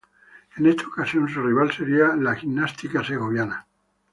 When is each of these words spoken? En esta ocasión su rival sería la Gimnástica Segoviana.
En 0.57 0.65
esta 0.65 0.87
ocasión 0.87 1.29
su 1.29 1.43
rival 1.43 1.71
sería 1.71 2.07
la 2.15 2.33
Gimnástica 2.33 3.03
Segoviana. 3.03 3.67